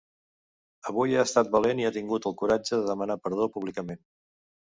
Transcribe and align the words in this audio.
Avui 0.91 1.17
ha 1.17 1.25
estat 1.27 1.51
valent 1.55 1.81
i 1.83 1.85
ha 1.89 1.91
tingut 1.99 2.25
el 2.31 2.35
coratge 2.41 2.79
de 2.79 2.87
demanar 2.89 3.19
perdó 3.27 3.49
públicament. 3.59 4.01